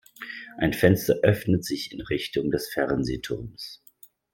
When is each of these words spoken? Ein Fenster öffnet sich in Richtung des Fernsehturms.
Ein 0.57 0.73
Fenster 0.73 1.17
öffnet 1.21 1.63
sich 1.63 1.91
in 1.91 2.01
Richtung 2.01 2.49
des 2.49 2.69
Fernsehturms. 2.73 3.83